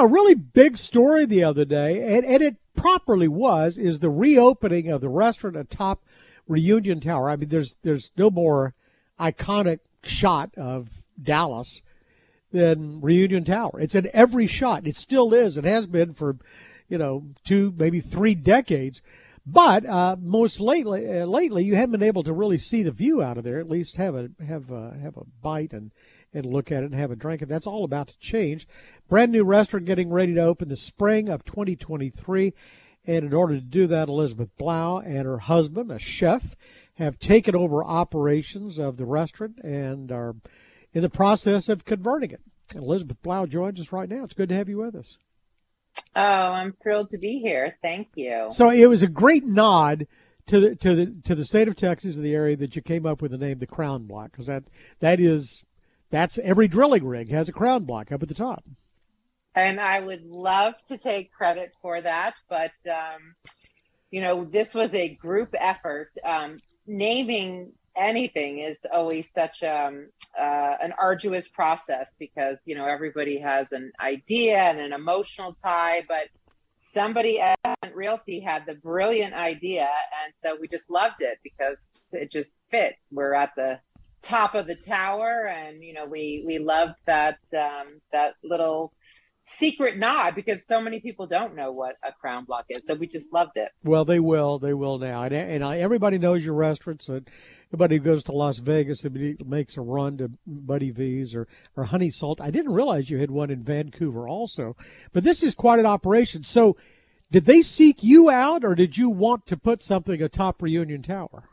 [0.00, 4.88] A really big story the other day, and, and it properly was, is the reopening
[4.88, 6.02] of the restaurant atop
[6.48, 7.28] Reunion Tower.
[7.28, 8.74] I mean, there's there's no more
[9.20, 11.82] iconic shot of Dallas
[12.50, 13.78] than Reunion Tower.
[13.78, 14.86] It's in every shot.
[14.86, 15.58] It still is.
[15.58, 16.38] It has been for,
[16.88, 19.02] you know, two maybe three decades.
[19.46, 23.22] But uh, most lately, uh, lately you haven't been able to really see the view
[23.22, 23.58] out of there.
[23.58, 25.92] At least have a have a, have a bite and
[26.32, 27.42] and look at it and have a drink.
[27.42, 28.66] And that's all about to change.
[29.08, 32.54] Brand new restaurant getting ready to open the spring of 2023.
[33.06, 36.54] And in order to do that, Elizabeth Blau and her husband, a chef,
[36.94, 40.36] have taken over operations of the restaurant and are
[40.92, 42.42] in the process of converting it.
[42.74, 44.22] Elizabeth Blau joins us right now.
[44.24, 45.18] It's good to have you with us.
[46.16, 47.76] Oh, I'm thrilled to be here.
[47.82, 48.48] Thank you.
[48.50, 50.06] So it was a great nod
[50.46, 53.06] to the to the to the state of Texas and the area that you came
[53.06, 54.64] up with the name the Crown Block because that
[55.00, 55.64] that is
[56.10, 58.64] that's every drilling rig has a crown block up at the top.
[59.54, 63.34] And I would love to take credit for that, but um,
[64.10, 66.10] you know, this was a group effort.
[66.24, 73.38] Um, naming anything is always such um, uh, an arduous process because you know everybody
[73.38, 76.28] has an idea and an emotional tie, but
[76.76, 77.58] somebody at
[77.94, 79.88] Realty had the brilliant idea,
[80.24, 82.94] and so we just loved it because it just fit.
[83.10, 83.80] We're at the
[84.22, 88.92] top of the tower, and you know we we loved that um, that little
[89.58, 92.86] secret nod because so many people don't know what a crown block is.
[92.86, 93.70] So we just loved it.
[93.82, 94.58] Well, they will.
[94.58, 95.22] They will now.
[95.22, 97.08] And, and I, everybody knows your restaurants.
[97.08, 97.28] And
[97.68, 101.84] everybody who goes to Las Vegas and makes a run to Buddy V's or, or
[101.84, 102.40] Honey Salt.
[102.40, 104.76] I didn't realize you had one in Vancouver also.
[105.12, 106.44] But this is quite an operation.
[106.44, 106.76] So
[107.30, 111.48] did they seek you out or did you want to put something atop Reunion Tower?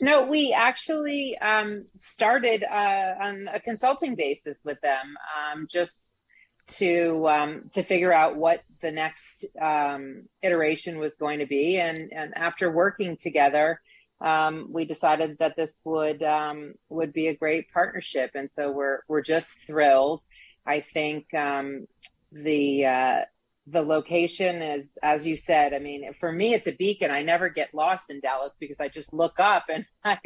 [0.00, 5.14] No, we actually um, started uh, on a consulting basis with them.
[5.54, 6.21] Um, just
[6.66, 11.78] to um, to figure out what the next um, iteration was going to be.
[11.78, 13.80] And and after working together,
[14.20, 18.30] um, we decided that this would um, would be a great partnership.
[18.34, 20.22] And so we're we're just thrilled.
[20.66, 21.86] I think um,
[22.30, 23.20] the uh,
[23.66, 25.72] the location is, as you said.
[25.72, 27.10] I mean, for me, it's a beacon.
[27.10, 30.18] I never get lost in Dallas because I just look up and I,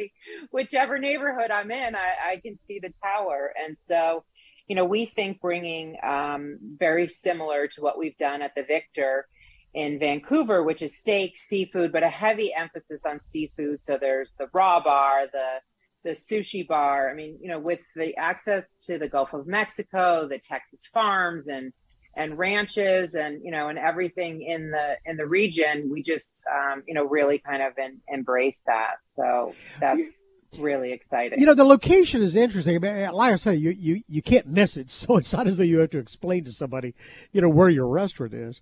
[0.51, 3.53] whichever neighborhood I'm in, I, I can see the tower.
[3.63, 4.23] And so
[4.67, 9.27] you know, we think bringing um, very similar to what we've done at the Victor
[9.73, 13.81] in Vancouver, which is steak, seafood, but a heavy emphasis on seafood.
[13.81, 15.61] So there's the raw bar, the
[16.03, 17.09] the sushi bar.
[17.09, 21.47] I mean, you know, with the access to the Gulf of Mexico, the Texas farms
[21.47, 21.73] and
[22.17, 26.83] and ranches and you know and everything in the in the region we just um,
[26.87, 27.73] you know really kind of
[28.09, 30.26] embrace that so that's
[30.59, 31.39] really exciting.
[31.39, 32.75] You know, the location is interesting.
[32.75, 34.89] I mean, like I say, you, you, you can't miss it.
[34.97, 36.95] So it's not as though you have to explain to somebody,
[37.31, 38.61] you know, where your restaurant is.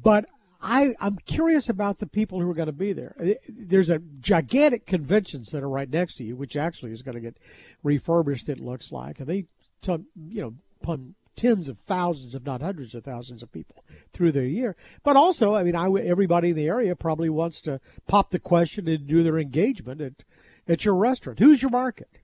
[0.00, 0.24] But
[0.62, 3.14] I, I'm curious about the people who are going to be there.
[3.20, 7.20] Eh, there's a gigantic convention center right next to you, which actually is going to
[7.20, 7.36] get
[7.82, 9.20] refurbished, it looks like.
[9.20, 9.46] And they,
[9.86, 14.44] you know, pun tens of thousands, if not hundreds of thousands of people through their
[14.44, 14.74] year.
[15.04, 18.88] But also, I mean, I, everybody in the area probably wants to pop the question
[18.88, 20.24] and do their engagement at
[20.68, 21.38] at your restaurant?
[21.38, 22.18] Who's your market?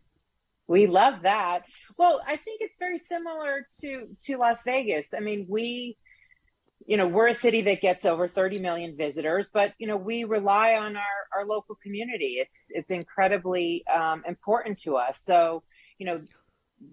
[0.67, 1.65] We love that.
[1.99, 5.13] Well, I think it's very similar to to Las Vegas.
[5.15, 5.97] I mean, we
[6.85, 10.25] you know, we're a city that gets over 30 million visitors, but you know, we
[10.25, 11.03] rely on our
[11.37, 12.39] our local community.
[12.39, 15.21] It's it's incredibly um, important to us.
[15.23, 15.63] So,
[15.99, 16.23] you know,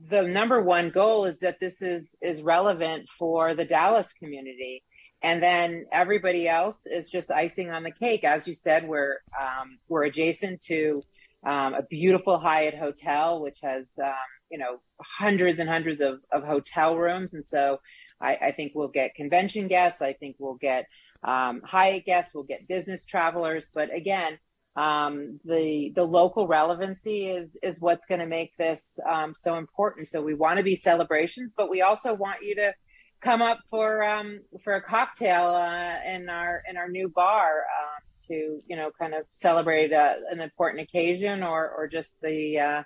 [0.10, 4.84] the number one goal is that this is is relevant for the Dallas community
[5.22, 8.24] and then everybody else is just icing on the cake.
[8.24, 11.04] As you said, we're um, we're adjacent to
[11.46, 14.14] um, a beautiful Hyatt hotel, which has um,
[14.52, 17.80] you know hundreds and hundreds of, of hotel rooms, and so
[18.22, 20.02] I, I think we'll get convention guests.
[20.02, 20.86] I think we'll get
[21.24, 22.34] um, Hyatt guests.
[22.34, 23.70] We'll get business travelers.
[23.74, 24.38] But again,
[24.76, 30.08] um, the the local relevancy is is what's going to make this um, so important.
[30.08, 32.74] So we want to be celebrations, but we also want you to
[33.22, 37.50] come up for um, for a cocktail uh, in our in our new bar
[37.82, 37.89] um,
[38.28, 42.84] to you know kind of celebrate uh, an important occasion or or just the uh,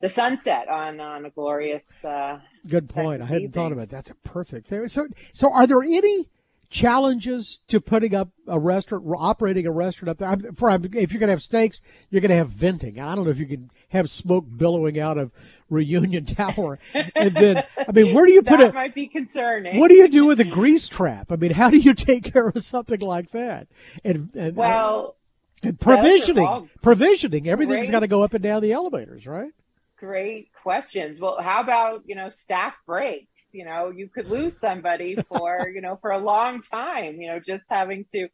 [0.00, 1.86] the sunset on on a glorious.
[2.04, 2.38] Uh,
[2.68, 3.20] Good point.
[3.20, 3.52] Texas I hadn't evening.
[3.52, 3.90] thought about it.
[3.90, 4.86] That's a perfect thing.
[4.88, 6.28] So so are there any
[6.70, 10.52] challenges to putting up a restaurant, operating a restaurant up there?
[10.52, 11.80] For if you're going to have steaks,
[12.10, 13.00] you're going to have venting.
[13.00, 15.32] I don't know if you can have smoke billowing out of
[15.70, 18.74] Reunion Tower, and then I mean, where do you put that it?
[18.74, 19.78] Might be concerning.
[19.78, 21.32] What do you do with a grease trap?
[21.32, 23.68] I mean, how do you take care of something like that?
[24.04, 25.16] And, and uh, well.
[25.62, 29.52] and provisioning, provisioning, everything's got to go up and down the elevators, right?
[29.98, 31.20] Great questions.
[31.20, 33.48] Well, how about, you know, staff breaks?
[33.52, 37.40] You know, you could lose somebody for, you know, for a long time, you know,
[37.40, 38.28] just having to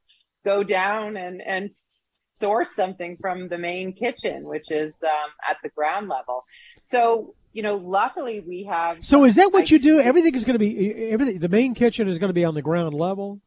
[0.45, 5.69] go down and, and source something from the main kitchen, which is um, at the
[5.69, 6.45] ground level.
[6.83, 9.05] So, you know, luckily we have.
[9.05, 10.01] So is that what you do?
[10.01, 11.39] Everything is going to be everything.
[11.39, 13.41] The main kitchen is going to be on the ground level.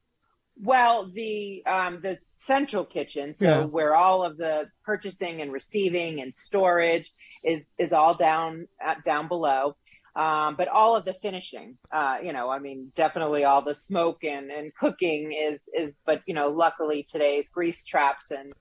[0.57, 3.63] Well, the um, the central kitchen, so yeah.
[3.65, 7.11] where all of the purchasing and receiving and storage
[7.45, 9.75] is is all down at, down below.
[10.15, 14.23] Um, but all of the finishing, uh, you know, I mean, definitely all the smoke
[14.23, 15.99] and, and cooking is is.
[16.05, 18.53] But you know, luckily today's grease traps and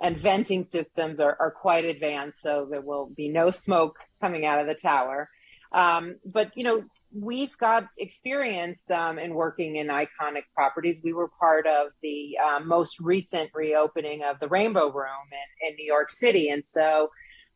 [0.00, 4.60] and venting systems are, are quite advanced, so there will be no smoke coming out
[4.60, 5.28] of the tower.
[5.72, 6.82] Um, but you know,
[7.12, 11.00] we've got experience um, in working in iconic properties.
[11.02, 15.76] We were part of the uh, most recent reopening of the Rainbow Room in, in
[15.76, 17.10] New York City, and so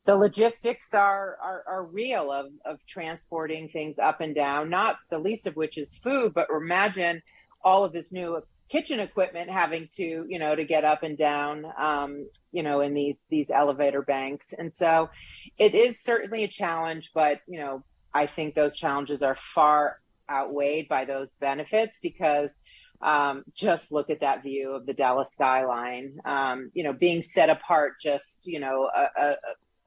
[0.06, 4.68] the logistics are, are, are real of, of transporting things up and down.
[4.68, 7.22] Not the least of which is food, but imagine
[7.62, 11.64] all of this new kitchen equipment having to you know to get up and down
[11.78, 15.10] um, you know in these these elevator banks and so
[15.58, 17.84] it is certainly a challenge but you know
[18.14, 19.98] I think those challenges are far
[20.30, 22.58] outweighed by those benefits because
[23.02, 26.18] um, just look at that view of the Dallas skyline.
[26.24, 29.36] Um, you know, being set apart just you know a, a,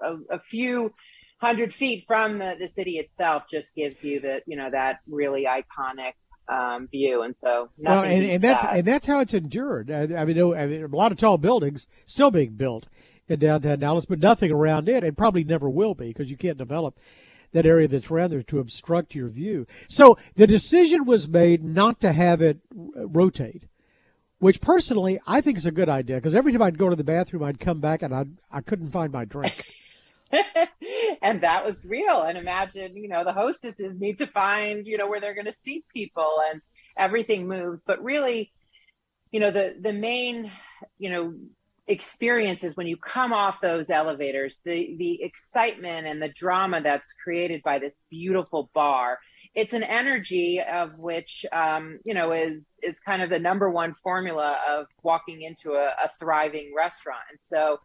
[0.01, 0.94] a, few
[1.39, 5.45] hundred feet from the, the city itself just gives you that you know that really
[5.45, 6.13] iconic
[6.49, 8.77] um, view, and so well, and, and that's that.
[8.77, 9.91] and that's how it's endured.
[9.91, 12.88] I, I, mean, I mean, a lot of tall buildings still being built
[13.27, 16.57] in downtown Dallas, but nothing around it, and probably never will be because you can't
[16.57, 16.97] develop
[17.51, 19.65] that area that's rather to obstruct your view.
[19.88, 23.63] So the decision was made not to have it rotate,
[24.39, 27.03] which personally I think is a good idea because every time I'd go to the
[27.03, 29.65] bathroom, I'd come back and I I couldn't find my drink.
[31.21, 32.21] and that was real.
[32.21, 35.53] And imagine, you know, the hostesses need to find, you know, where they're going to
[35.53, 36.62] seat people and
[36.97, 37.83] everything moves.
[37.85, 38.51] But really,
[39.31, 40.51] you know, the the main,
[40.97, 41.33] you know,
[41.88, 47.13] experience is when you come off those elevators the the excitement and the drama that's
[47.13, 49.18] created by this beautiful bar
[49.56, 53.94] it's an energy of which um, you know is is kind of the number one
[53.94, 57.80] formula of walking into a, a thriving restaurant and so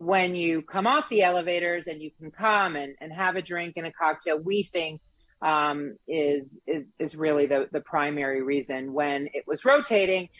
[0.00, 3.74] when you come off the elevators and you can come and, and have a drink
[3.76, 5.02] and a cocktail we think
[5.42, 8.94] um, is is is really the the primary reason.
[8.94, 10.30] When it was rotating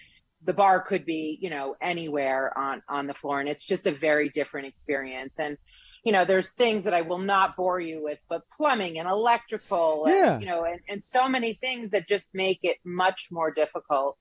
[0.45, 3.93] the bar could be you know anywhere on on the floor and it's just a
[3.93, 5.35] very different experience.
[5.39, 5.59] And
[6.05, 10.05] you know there's things that i will not bore you with but plumbing and electrical
[10.07, 10.33] yeah.
[10.33, 14.17] and you know and, and so many things that just make it much more difficult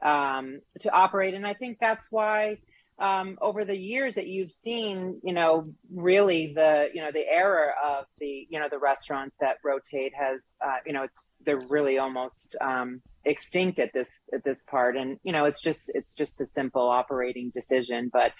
[0.00, 1.34] um, to operate.
[1.34, 2.58] And i think that's why
[2.98, 7.72] um, over the years that you've seen, you know, really the, you know, the era
[7.82, 11.06] of the, you know, the restaurants that rotate has, uh, you know,
[11.44, 15.90] they're really almost um, extinct at this at this part, and you know, it's just
[15.94, 18.10] it's just a simple operating decision.
[18.12, 18.32] But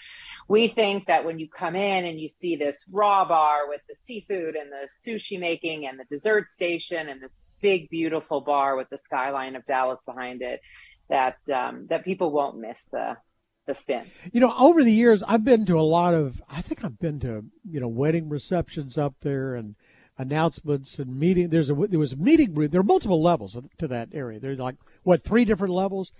[0.47, 3.95] we think that when you come in and you see this raw bar with the
[3.95, 8.89] seafood and the sushi making and the dessert station and this big beautiful bar with
[8.89, 10.61] the skyline of Dallas behind it,
[11.09, 13.17] that um, that people won't miss the
[13.65, 14.05] the spin.
[14.31, 16.41] You know, over the years, I've been to a lot of.
[16.49, 19.75] I think I've been to you know wedding receptions up there and
[20.17, 21.49] announcements and meeting.
[21.49, 22.69] There's a there was a meeting room.
[22.69, 24.39] There are multiple levels to that area.
[24.39, 26.11] There's like what three different levels.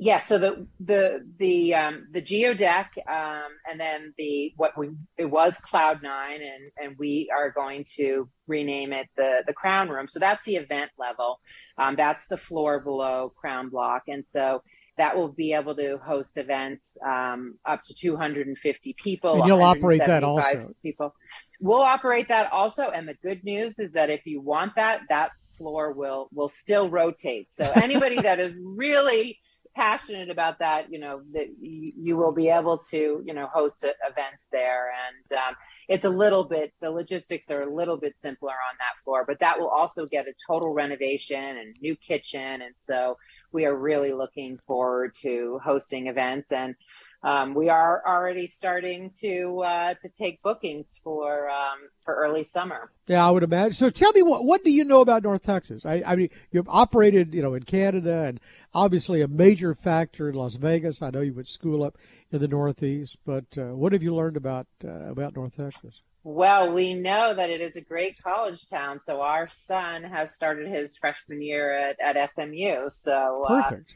[0.00, 5.24] Yeah, so the the the um, the geodeck, um, and then the what we it
[5.24, 10.06] was Cloud Nine, and and we are going to rename it the the Crown Room.
[10.06, 11.40] So that's the event level.
[11.78, 14.62] Um, that's the floor below Crown Block, and so
[14.98, 19.36] that will be able to host events um, up to 250 people.
[19.36, 20.74] And you'll operate that also.
[20.82, 21.14] People,
[21.60, 22.90] we'll operate that also.
[22.90, 26.90] And the good news is that if you want that, that floor will will still
[26.90, 27.50] rotate.
[27.50, 29.38] So anybody that is really
[29.78, 33.84] passionate about that, you know, that you, you, will be able to, you know, host
[33.84, 34.90] a, events there.
[34.90, 35.54] And um,
[35.88, 39.38] it's a little bit, the logistics are a little bit simpler on that floor, but
[39.38, 42.60] that will also get a total renovation and new kitchen.
[42.60, 43.18] And so
[43.52, 46.74] we are really looking forward to hosting events and
[47.22, 52.92] um, we are already starting to uh, to take bookings for um, for early summer.
[53.08, 53.72] Yeah, I would imagine.
[53.72, 55.84] So tell me what what do you know about North Texas?
[55.84, 58.38] I, I mean, you've operated, you know, in Canada, and
[58.72, 61.02] obviously a major factor in Las Vegas.
[61.02, 61.98] I know you went school up
[62.30, 66.02] in the Northeast, but uh, what have you learned about uh, about North Texas?
[66.30, 69.00] Well, we know that it is a great college town.
[69.02, 72.90] So our son has started his freshman year at, at SMU.
[72.90, 73.94] So uh, perfect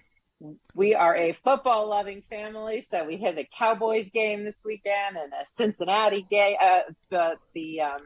[0.74, 5.32] we are a football loving family, so we had the Cowboys game this weekend and
[5.32, 8.00] a Cincinnati game, uh, the the um,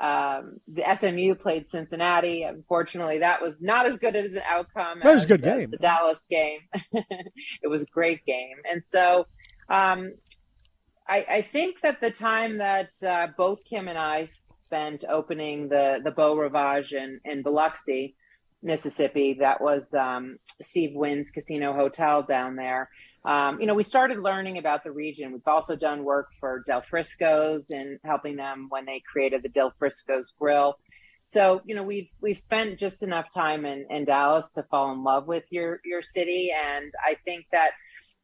[0.00, 2.42] um, the SMU played Cincinnati.
[2.42, 5.00] Unfortunately, that was not as good as an outcome.
[5.02, 5.70] That was as, a good game.
[5.70, 6.60] The Dallas game.
[7.62, 9.24] it was a great game, and so
[9.68, 10.12] um,
[11.10, 16.00] I, I, think that the time that uh, both Kim and I spent opening the
[16.02, 18.14] the Beau Rivage in, in Biloxi,
[18.62, 22.88] Mississippi, that was um, Steve Wynn's Casino Hotel down there
[23.24, 25.32] um, you know, we started learning about the region.
[25.32, 29.74] We've also done work for Del Frisco's and helping them when they created the Del
[29.78, 30.78] Frisco's Grill.
[31.22, 35.04] So, you know, we've we've spent just enough time in, in Dallas to fall in
[35.04, 36.50] love with your your city.
[36.50, 37.72] And I think that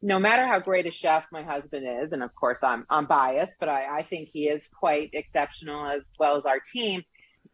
[0.01, 3.53] no matter how great a chef my husband is, and of course I'm I'm biased,
[3.59, 7.03] but I, I think he is quite exceptional as well as our team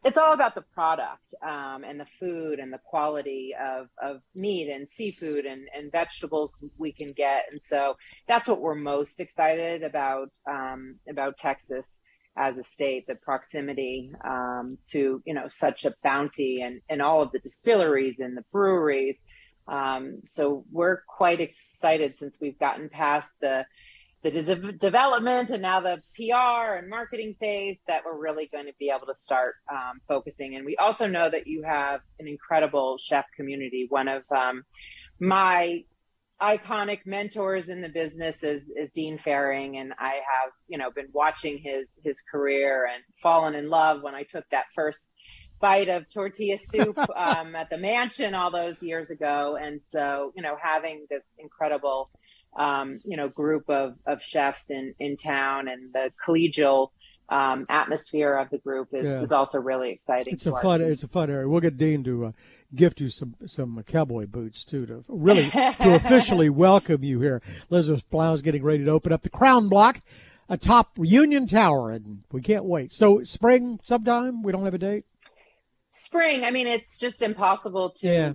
[0.04, 4.70] it's all about the product um, and the food and the quality of, of meat
[4.70, 7.46] and seafood and, and vegetables we can get.
[7.50, 7.96] And so
[8.28, 12.00] that's what we're most excited about um, about Texas
[12.36, 17.22] as a state, the proximity um, to you know such a bounty and, and all
[17.22, 19.24] of the distilleries and the breweries.
[19.66, 23.66] Um, so we're quite excited since we've gotten past the
[24.24, 28.72] the de- development and now the PR and marketing phase that we're really going to
[28.78, 30.56] be able to start um, focusing.
[30.56, 33.86] And we also know that you have an incredible chef community.
[33.90, 34.64] One of um,
[35.20, 35.84] my
[36.40, 41.08] iconic mentors in the business is, is Dean Fearing, and I have you know been
[41.12, 45.12] watching his his career and fallen in love when I took that first
[45.64, 49.56] bite of tortilla soup um, at the mansion all those years ago.
[49.58, 52.10] And so you know having this incredible
[52.54, 56.90] um, you know group of, of chefs in, in town and the collegial
[57.30, 59.22] um, atmosphere of the group is, yeah.
[59.22, 60.34] is also really exciting.
[60.34, 60.92] It's a fun team.
[60.92, 61.48] it's a fun area.
[61.48, 62.32] We'll get Dean to uh,
[62.74, 67.40] gift you some some cowboy boots too to really to officially welcome you here.
[67.70, 70.00] Elizabeth Blau's getting ready to open up the Crown Block
[70.46, 72.92] atop Union Tower, and we can't wait.
[72.92, 74.42] So spring sometime.
[74.42, 75.06] We don't have a date.
[75.96, 76.42] Spring.
[76.42, 78.32] I mean, it's just impossible to yeah.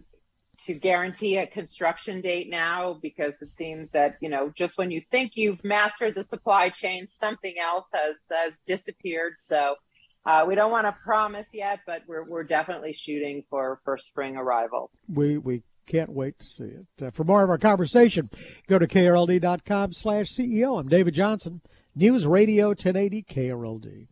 [0.65, 5.01] to guarantee a construction date now because it seems that you know just when you
[5.11, 9.33] think you've mastered the supply chain something else has has disappeared.
[9.39, 9.75] So
[10.25, 14.37] uh, we don't want to promise yet but we're, we're definitely shooting for for spring
[14.37, 14.89] arrival.
[15.13, 17.03] We we can't wait to see it.
[17.03, 18.29] Uh, for more of our conversation
[18.67, 21.61] go to krld.com slash ceo i'm david johnson
[21.95, 24.07] news radio 1080 krld